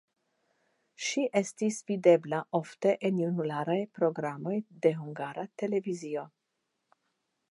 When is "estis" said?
1.39-1.75